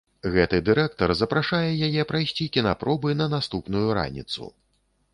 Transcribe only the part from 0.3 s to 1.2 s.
Гэты дырэктар